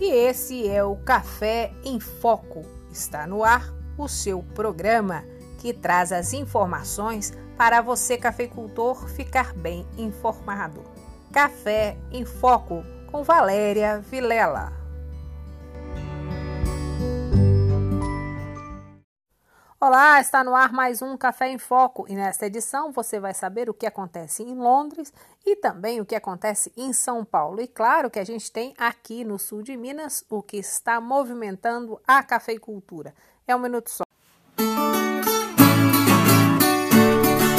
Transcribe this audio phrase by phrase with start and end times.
[0.00, 2.64] e esse é o Café em Foco.
[2.90, 5.24] Está no ar o seu programa
[5.58, 10.84] que traz as informações para você, cafeicultor, ficar bem informado.
[11.32, 14.77] Café em Foco com Valéria Vilela.
[19.80, 23.70] Olá, está no ar mais um Café em Foco e nesta edição você vai saber
[23.70, 25.12] o que acontece em Londres
[25.46, 27.60] e também o que acontece em São Paulo.
[27.60, 32.00] E claro que a gente tem aqui no sul de Minas o que está movimentando
[32.08, 33.14] a cafeicultura.
[33.46, 34.02] É um minuto só.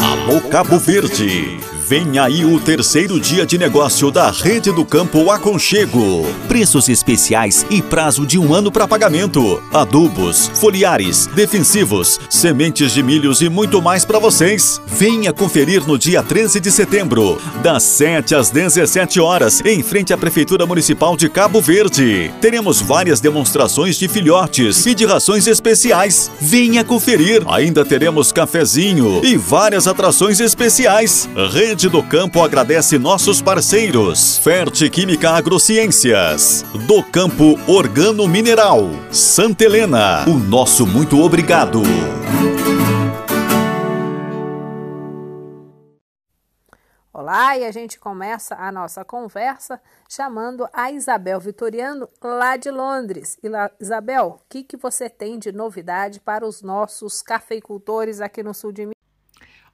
[0.04, 1.79] Alô Cabo Verde.
[1.90, 6.24] Vem aí o terceiro dia de negócio da Rede do Campo Aconchego.
[6.48, 9.60] Preços especiais e prazo de um ano para pagamento.
[9.74, 14.80] Adubos, foliares, defensivos, sementes de milhos e muito mais para vocês.
[14.86, 20.18] Venha conferir no dia 13 de setembro, das 7 às 17 horas, em frente à
[20.18, 22.32] Prefeitura Municipal de Cabo Verde.
[22.40, 26.30] Teremos várias demonstrações de filhotes e de rações especiais.
[26.40, 27.42] Venha conferir.
[27.48, 31.28] Ainda teremos cafezinho e várias atrações especiais.
[31.52, 34.38] Rede Do Campo agradece nossos parceiros.
[34.40, 36.64] Ferte Química Agrociências.
[36.86, 38.82] Do Campo Organo Mineral.
[39.12, 40.26] Santa Helena.
[40.28, 41.82] O nosso muito obrigado.
[47.14, 53.38] Olá, e a gente começa a nossa conversa chamando a Isabel Vitoriano, lá de Londres.
[53.80, 58.74] Isabel, o que, que você tem de novidade para os nossos cafeicultores aqui no sul
[58.74, 58.99] de Minas?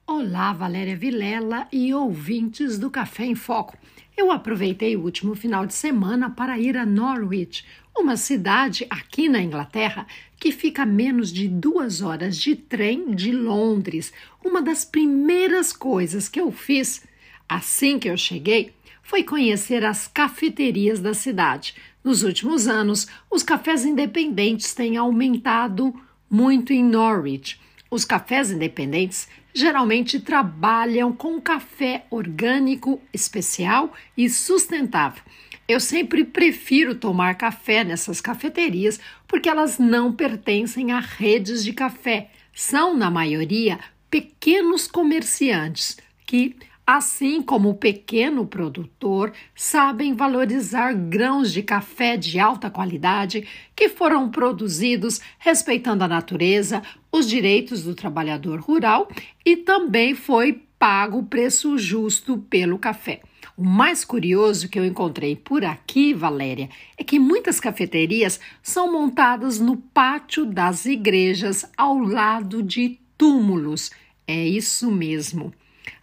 [0.08, 3.76] Olá, Valéria Vilela e ouvintes do Café em Foco.
[4.16, 9.42] Eu aproveitei o último final de semana para ir a Norwich, uma cidade aqui na
[9.42, 10.06] Inglaterra
[10.38, 14.12] que fica a menos de duas horas de trem de Londres.
[14.44, 17.04] Uma das primeiras coisas que eu fiz
[17.48, 21.74] assim que eu cheguei foi conhecer as cafeterias da cidade.
[22.04, 25.92] Nos últimos anos, os cafés independentes têm aumentado
[26.30, 27.58] muito em Norwich.
[27.90, 35.22] Os cafés independentes geralmente trabalham com café orgânico especial e sustentável.
[35.66, 42.30] Eu sempre prefiro tomar café nessas cafeterias porque elas não pertencem a redes de café.
[42.52, 43.78] São, na maioria,
[44.10, 45.96] pequenos comerciantes
[46.26, 46.54] que
[46.86, 54.30] assim como o pequeno produtor, sabem valorizar grãos de café de alta qualidade que foram
[54.30, 56.80] produzidos respeitando a natureza,
[57.16, 59.08] os direitos do trabalhador rural
[59.44, 63.20] e também foi pago o preço justo pelo café.
[63.56, 69.58] O mais curioso que eu encontrei por aqui, Valéria, é que muitas cafeterias são montadas
[69.58, 73.90] no pátio das igrejas ao lado de túmulos.
[74.26, 75.54] É isso mesmo.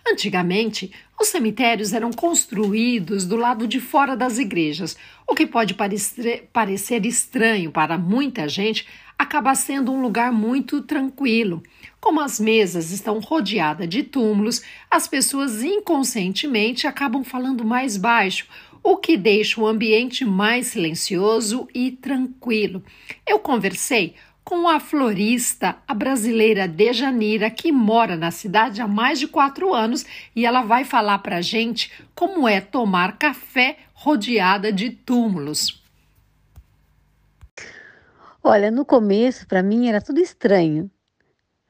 [0.06, 4.98] Antigamente, os cemitérios eram construídos do lado de fora das igrejas,
[5.28, 8.88] o que pode parecer estranho para muita gente,
[9.24, 11.64] acaba sendo um lugar muito tranquilo.
[12.00, 14.62] Como as mesas estão rodeadas de túmulos,
[14.92, 18.46] as pessoas inconscientemente acabam falando mais baixo,
[18.84, 22.84] o que deixa o ambiente mais silencioso e tranquilo.
[23.26, 24.14] Eu conversei
[24.44, 30.06] com a florista, a brasileira Dejanira, que mora na cidade há mais de quatro anos
[30.36, 35.83] e ela vai falar para a gente como é tomar café rodeada de túmulos.
[38.46, 40.92] Olha, no começo para mim era tudo estranho,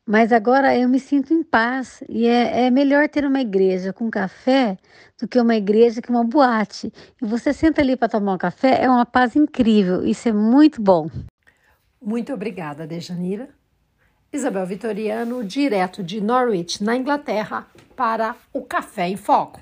[0.03, 4.09] mas agora eu me sinto em paz e é, é melhor ter uma igreja com
[4.09, 4.75] café
[5.21, 6.91] do que uma igreja com uma boate.
[7.21, 10.81] E você senta ali para tomar um café, é uma paz incrível, isso é muito
[10.81, 11.11] bom.
[12.01, 13.49] Muito obrigada, Dejanira.
[14.33, 19.61] Isabel Vitoriano, direto de Norwich, na Inglaterra, para o Café em Foco.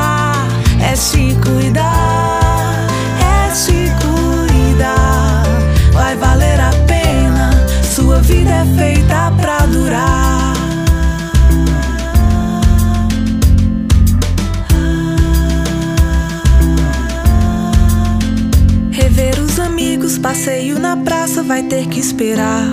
[0.91, 2.87] é se cuidar,
[3.19, 5.43] é se cuidar.
[5.93, 7.51] Vai valer a pena,
[7.83, 10.41] sua vida é feita pra durar.
[20.21, 22.63] passeio na praça vai ter que esperar.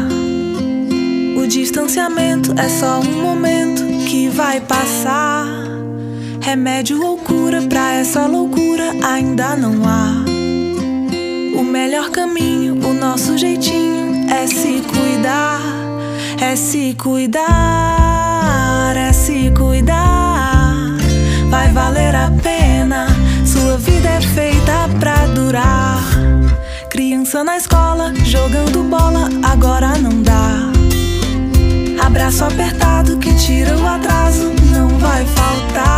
[1.37, 5.78] O distanciamento é só um momento que vai passar.
[6.41, 10.25] Remédio ou cura pra essa loucura ainda não há.
[11.59, 15.61] O melhor caminho, o nosso jeitinho é se cuidar,
[16.41, 17.43] é se cuidar,
[18.97, 20.97] é se cuidar.
[21.51, 23.09] Vai valer a pena,
[23.45, 26.03] sua vida é feita pra durar.
[26.89, 30.71] Criança na escola, jogando bola, agora não dá.
[32.05, 35.98] Abraço apertado que tira o atraso, não vai faltar.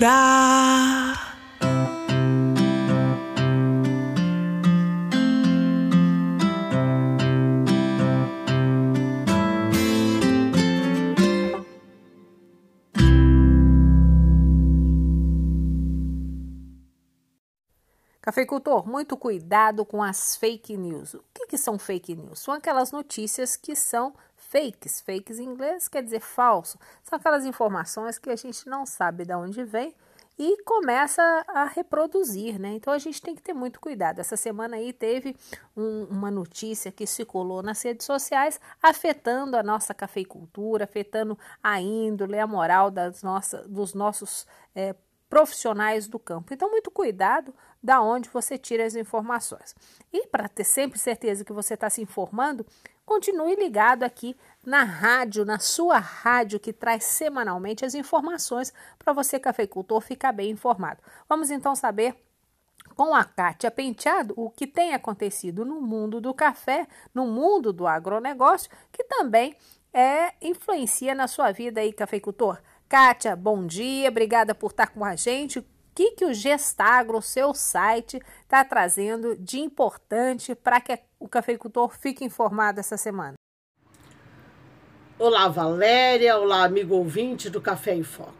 [0.00, 1.30] pra durar.
[18.22, 21.14] Cafeicultor, muito cuidado com as fake news.
[21.14, 22.38] O que, que são fake news?
[22.38, 24.14] São aquelas notícias que são
[24.50, 25.00] fakes.
[25.00, 26.78] Fakes em inglês quer dizer falso.
[27.02, 29.94] São aquelas informações que a gente não sabe de onde vem
[30.38, 32.70] e começa a reproduzir, né?
[32.70, 34.20] Então a gente tem que ter muito cuidado.
[34.20, 35.36] Essa semana aí teve
[35.76, 42.38] um, uma notícia que circulou nas redes sociais afetando a nossa cafeicultura, afetando a índole,
[42.38, 43.22] a moral das
[43.68, 44.94] dos nossos é,
[45.30, 46.52] profissionais do campo.
[46.52, 49.74] Então, muito cuidado da onde você tira as informações.
[50.12, 52.66] E para ter sempre certeza que você está se informando,
[53.10, 59.36] continue ligado aqui na rádio, na sua rádio que traz semanalmente as informações para você,
[59.36, 61.02] cafeicultor, ficar bem informado.
[61.28, 62.14] Vamos então saber
[62.94, 67.84] com a Kátia Penteado o que tem acontecido no mundo do café, no mundo do
[67.84, 69.56] agronegócio, que também
[69.92, 72.60] é, influencia na sua vida aí, cafeicultor.
[72.88, 78.20] Kátia, bom dia, obrigada por estar com a gente que, que o Gestagro, seu site,
[78.42, 83.34] está trazendo de importante para que o cafeicultor fique informado essa semana.
[85.18, 86.38] Olá, Valéria.
[86.38, 88.32] Olá, amigo ouvinte do Café em Foco.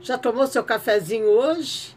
[0.00, 1.96] Já tomou seu cafezinho hoje?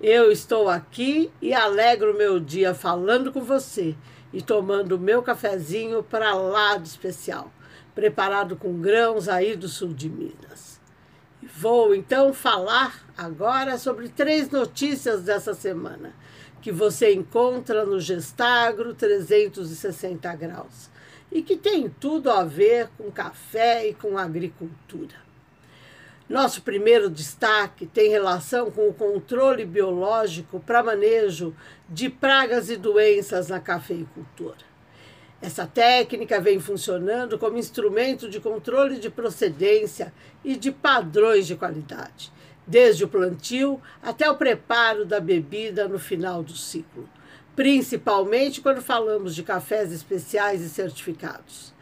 [0.00, 3.96] Eu estou aqui e alegro meu dia falando com você
[4.32, 7.50] e tomando meu cafezinho para lá especial,
[7.94, 10.69] preparado com grãos aí do sul de Minas.
[11.60, 16.14] Vou então falar agora sobre três notícias dessa semana
[16.62, 20.88] que você encontra no Gestagro 360 graus
[21.30, 25.16] e que tem tudo a ver com café e com agricultura.
[26.26, 31.54] Nosso primeiro destaque tem relação com o controle biológico para manejo
[31.86, 34.69] de pragas e doenças na cafeicultura.
[35.42, 40.12] Essa técnica vem funcionando como instrumento de controle de procedência
[40.44, 42.30] e de padrões de qualidade,
[42.66, 47.08] desde o plantio até o preparo da bebida no final do ciclo,
[47.56, 51.72] principalmente quando falamos de cafés especiais e certificados.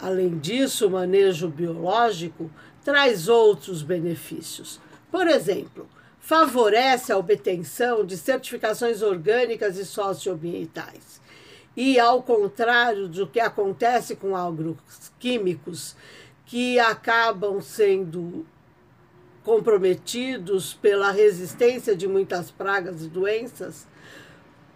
[0.00, 2.50] Além disso, o manejo biológico
[2.82, 4.80] traz outros benefícios.
[5.10, 5.86] Por exemplo,
[6.18, 11.20] favorece a obtenção de certificações orgânicas e socioambientais
[11.76, 15.96] e ao contrário do que acontece com agroquímicos,
[16.46, 18.44] que acabam sendo
[19.44, 23.86] comprometidos pela resistência de muitas pragas e doenças,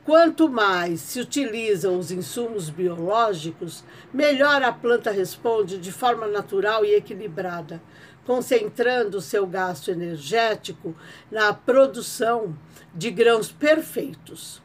[0.04, 6.94] quanto mais se utilizam os insumos biológicos, melhor a planta responde de forma natural e
[6.94, 7.82] equilibrada,
[8.24, 10.94] concentrando seu gasto energético
[11.30, 12.56] na produção
[12.94, 14.62] de grãos perfeitos.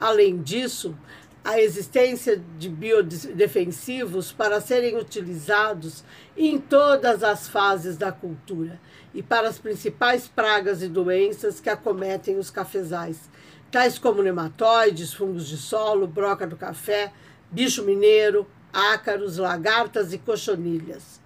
[0.00, 0.96] Além disso,
[1.44, 6.04] a existência de biodefensivos para serem utilizados
[6.36, 8.78] em todas as fases da cultura
[9.14, 13.30] e para as principais pragas e doenças que acometem os cafezais,
[13.70, 17.12] tais como nematóides, fungos de solo, broca do café,
[17.50, 21.20] bicho mineiro, ácaros, lagartas e cochonilhas.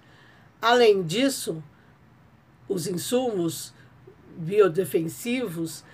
[0.62, 1.62] Além disso,
[2.68, 3.74] os insumos
[4.36, 5.84] biodefensivos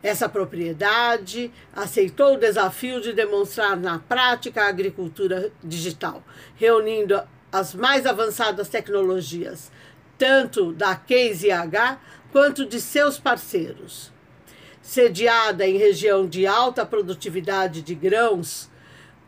[0.02, 6.24] Essa propriedade aceitou o desafio de demonstrar na prática a agricultura digital,
[6.56, 7.20] reunindo
[7.52, 9.70] as mais avançadas tecnologias,
[10.20, 11.98] tanto da Case IH
[12.30, 14.12] quanto de seus parceiros.
[14.82, 18.68] Sediada em região de alta produtividade de grãos,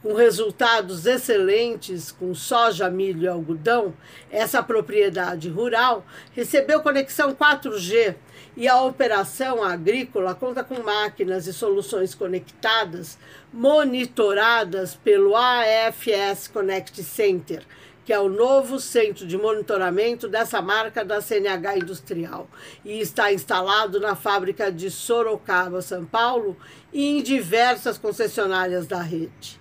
[0.02, 3.94] com resultados excelentes com soja, milho e algodão,
[4.30, 8.16] essa propriedade rural recebeu conexão 4G
[8.54, 13.16] e a operação agrícola conta com máquinas e soluções conectadas
[13.50, 17.62] monitoradas pelo AFS Connect Center,
[18.04, 22.48] que é o novo centro de monitoramento dessa marca da CNH Industrial
[22.84, 26.56] e está instalado na fábrica de Sorocaba, São Paulo
[26.92, 29.60] e em diversas concessionárias da rede.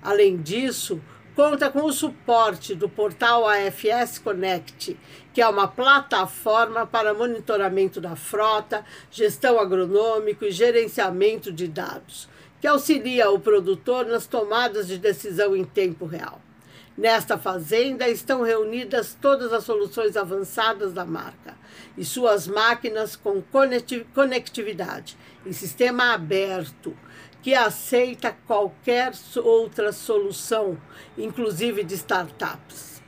[0.00, 1.00] Além disso,
[1.34, 4.96] conta com o suporte do portal AFS Connect,
[5.32, 12.28] que é uma plataforma para monitoramento da frota, gestão agronômico e gerenciamento de dados,
[12.60, 16.40] que auxilia o produtor nas tomadas de decisão em tempo real.
[16.96, 21.56] Nesta fazenda estão reunidas todas as soluções avançadas da marca
[21.96, 23.42] e suas máquinas com
[24.14, 25.16] conectividade
[25.46, 26.96] em sistema aberto
[27.42, 30.76] que aceita qualquer outra solução,
[31.16, 33.00] inclusive de startups.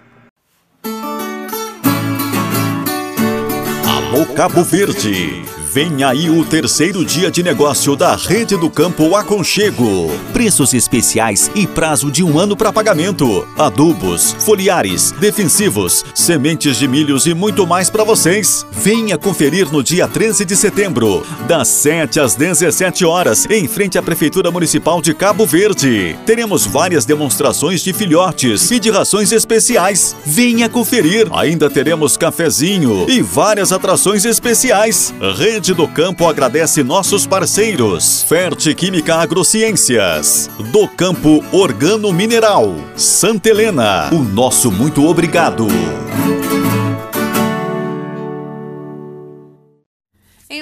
[3.85, 5.43] Alô Cabo Verde.
[5.73, 10.11] Vem aí o terceiro dia de negócio da Rede do Campo Aconchego.
[10.33, 13.47] Preços especiais e prazo de um ano para pagamento.
[13.57, 18.65] Adubos, foliares, defensivos, sementes de milhos e muito mais para vocês.
[18.69, 24.01] Venha conferir no dia 13 de setembro, das 7 às 17 horas, em frente à
[24.01, 26.17] Prefeitura Municipal de Cabo Verde.
[26.25, 30.17] Teremos várias demonstrações de filhotes e de rações especiais.
[30.25, 31.29] Venha conferir.
[31.31, 35.13] Ainda teremos cafezinho e várias atrações especiais.
[35.37, 38.23] Rede Rede do Campo agradece nossos parceiros.
[38.23, 40.49] Ferte Química Agrociências.
[40.71, 42.73] Do Campo Organo Mineral.
[42.95, 44.09] Santa Helena.
[44.11, 45.67] O nosso muito obrigado.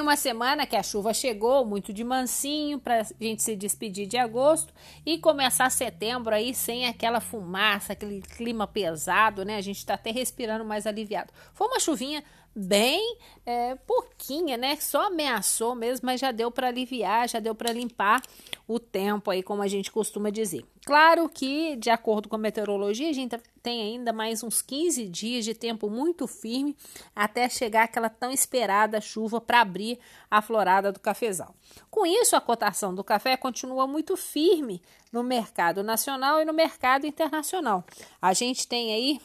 [0.09, 4.17] uma semana que a chuva chegou, muito de mansinho, para a gente se despedir de
[4.17, 4.73] agosto
[5.05, 9.57] e começar setembro aí sem aquela fumaça, aquele clima pesado, né?
[9.57, 11.31] A gente está até respirando mais aliviado.
[11.53, 12.23] Foi uma chuvinha
[12.55, 14.75] bem é, pouquinha, né?
[14.77, 18.21] Só ameaçou mesmo, mas já deu para aliviar, já deu para limpar
[18.67, 20.65] o tempo aí, como a gente costuma dizer.
[20.85, 25.45] Claro que, de acordo com a meteorologia, a gente tem ainda mais uns 15 dias
[25.45, 26.75] de tempo muito firme
[27.15, 31.53] até chegar aquela tão esperada chuva para abrir a florada do cafezal.
[31.89, 37.05] Com isso, a cotação do café continua muito firme no mercado nacional e no mercado
[37.05, 37.83] internacional.
[38.21, 39.21] A gente tem aí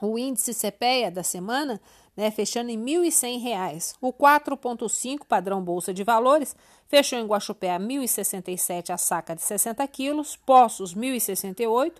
[0.00, 1.80] o índice CPEA da semana
[2.16, 3.94] né, fechando em R$ 1.100.
[4.00, 6.54] O 4,5 padrão Bolsa de Valores
[6.88, 11.94] fechou em Guaxupé a R$ 1.067 a saca de 60 quilos, Poços R$ 1.068,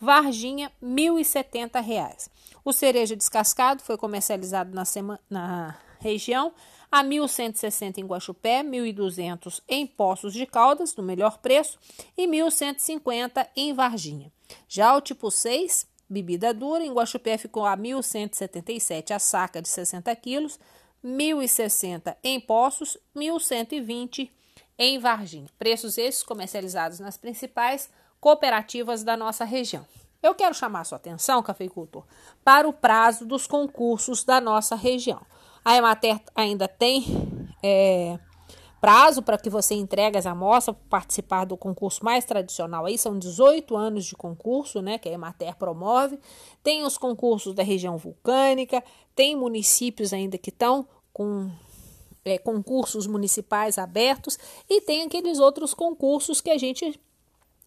[0.00, 2.30] Varginha R$ 1.070.
[2.64, 6.52] O cereja descascado foi comercializado na, sema, na região
[6.94, 11.76] a 1.160 em Guaxupé, 1.200 em Poços de Caldas, no melhor preço,
[12.16, 14.32] e 1.150 em Varginha.
[14.68, 20.14] Já o tipo 6 Bebida dura, em Guaxupé ficou a 1.177 a saca de 60
[20.16, 20.58] quilos,
[21.04, 24.30] 1.060 em Poços, 1.120
[24.78, 25.48] em Varginha.
[25.58, 29.86] Preços esses comercializados nas principais cooperativas da nossa região.
[30.22, 32.04] Eu quero chamar sua atenção, cafeicultor,
[32.42, 35.20] para o prazo dos concursos da nossa região.
[35.62, 37.04] A Emater ainda tem
[37.62, 38.18] é,
[38.84, 43.18] prazo para que você entregue as amostras para participar do concurso mais tradicional aí, são
[43.18, 46.18] 18 anos de concurso, né, que a Emater promove.
[46.62, 48.84] Tem os concursos da região vulcânica,
[49.16, 51.50] tem municípios ainda que estão com
[52.26, 54.38] é, concursos municipais abertos
[54.68, 57.00] e tem aqueles outros concursos que a gente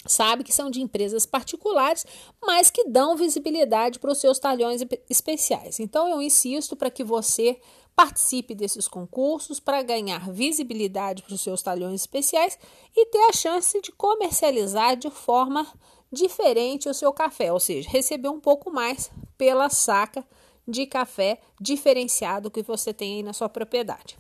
[0.06, 2.06] sabe que são de empresas particulares,
[2.40, 5.80] mas que dão visibilidade para os seus talhões especiais.
[5.80, 7.60] Então eu insisto para que você
[7.98, 12.60] Participe desses concursos para ganhar visibilidade para os seus talhões especiais
[12.96, 15.66] e ter a chance de comercializar de forma
[16.12, 20.24] diferente o seu café, ou seja, receber um pouco mais pela saca
[20.68, 24.16] de café diferenciado que você tem aí na sua propriedade.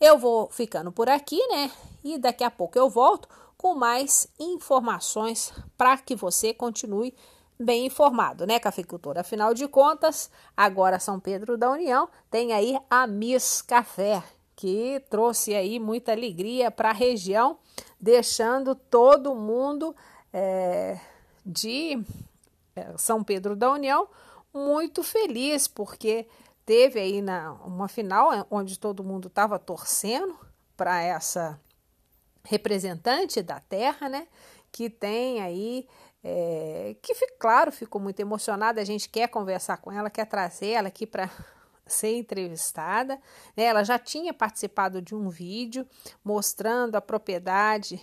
[0.00, 1.72] Eu vou ficando por aqui, né?
[2.04, 7.12] E daqui a pouco eu volto com mais informações para que você continue
[7.58, 9.18] bem informado, né, cafeicultor?
[9.18, 14.22] Afinal de contas, agora São Pedro da União tem aí a Miss Café,
[14.54, 17.58] que trouxe aí muita alegria para a região,
[18.00, 19.94] deixando todo mundo
[20.32, 20.98] é,
[21.44, 22.02] de
[22.74, 24.08] é, São Pedro da União
[24.52, 26.26] muito feliz, porque
[26.64, 30.36] teve aí na, uma final é, onde todo mundo estava torcendo
[30.76, 31.60] para essa
[32.44, 34.26] representante da terra, né?
[34.70, 35.86] Que tem aí
[36.22, 38.80] é, que, claro, ficou muito emocionada.
[38.80, 41.30] A gente quer conversar com ela, quer trazer ela aqui para
[41.86, 43.20] ser entrevistada.
[43.56, 43.64] Né?
[43.64, 45.86] Ela já tinha participado de um vídeo
[46.24, 48.00] mostrando a propriedade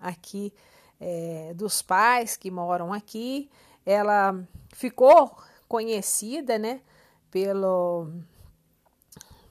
[0.00, 0.52] aqui
[1.00, 3.50] é, dos pais que moram aqui.
[3.84, 5.36] Ela ficou
[5.66, 6.80] conhecida, né,
[7.30, 8.08] pelo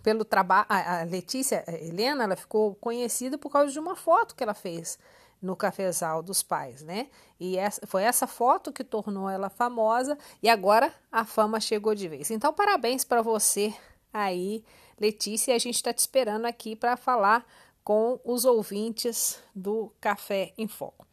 [0.04, 0.66] pelo trabalho.
[0.70, 4.98] A Letícia a Helena, ela ficou conhecida por causa de uma foto que ela fez
[5.42, 7.08] no cafezal dos pais, né?
[7.40, 12.08] E essa, foi essa foto que tornou ela famosa e agora a fama chegou de
[12.08, 12.30] vez.
[12.30, 13.74] Então, parabéns para você
[14.14, 14.64] aí,
[15.00, 15.56] Letícia.
[15.56, 17.46] A gente está te esperando aqui para falar
[17.84, 21.08] com os ouvintes do Café em Foco.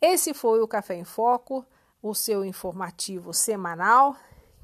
[0.00, 1.64] Esse foi o Café em Foco,
[2.02, 4.16] o seu informativo semanal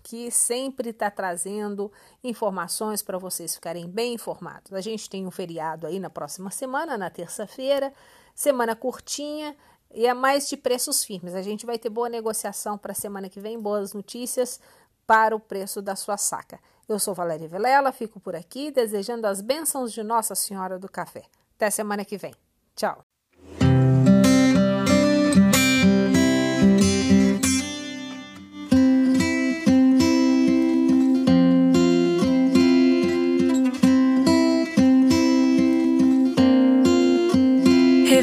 [0.07, 1.91] que sempre está trazendo
[2.23, 4.73] informações para vocês ficarem bem informados.
[4.73, 7.93] A gente tem um feriado aí na próxima semana, na terça-feira.
[8.33, 9.57] Semana curtinha
[9.93, 11.35] e é mais de preços firmes.
[11.35, 14.61] A gente vai ter boa negociação para a semana que vem, boas notícias
[15.09, 16.61] para o preço da sua saca.
[16.89, 21.25] Eu sou Valéria Vilela, fico por aqui desejando as bênçãos de Nossa Senhora do Café.
[21.57, 22.35] Até semana que vem.
[22.77, 23.06] Tchau.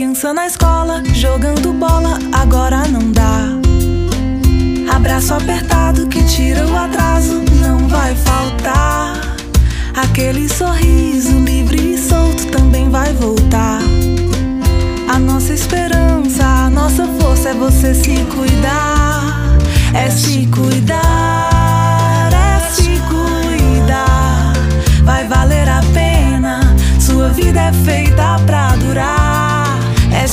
[0.00, 3.48] criança na escola, jogando bola, agora não dá.
[4.96, 9.20] Abraço apertado que tira o atraso, não vai faltar.
[9.94, 13.80] Aquele sorriso livre e solto também vai voltar.
[15.06, 19.58] A nossa esperança, a nossa força é você se cuidar.
[19.92, 24.54] É se cuidar, é se cuidar.
[25.04, 28.19] Vai valer a pena, sua vida é feita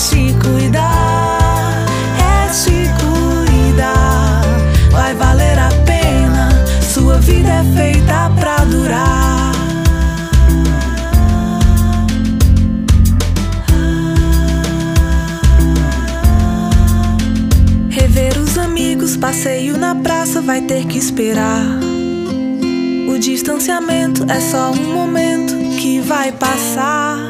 [0.08, 1.86] se cuidar,
[2.18, 4.42] é se cuidar.
[4.90, 6.50] Vai valer a pena.
[6.82, 9.52] Sua vida é feita pra durar.
[17.90, 21.66] Rever os amigos, passeio na praça vai ter que esperar.
[23.10, 27.27] O distanciamento é só um momento que vai passar.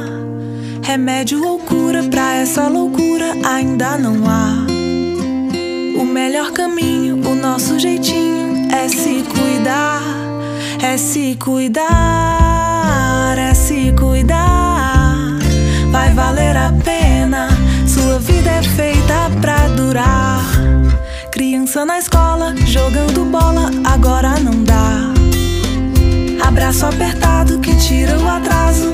[0.87, 4.65] Remédio ou cura pra essa loucura ainda não há.
[5.99, 10.01] O melhor caminho, o nosso jeitinho é se cuidar,
[10.81, 11.83] é se cuidar,
[13.37, 15.37] é se cuidar.
[15.91, 17.49] Vai valer a pena,
[17.85, 20.41] sua vida é feita pra durar.
[21.33, 25.11] Criança na escola, jogando bola, agora não dá.
[26.47, 28.93] Abraço apertado que tira o atraso,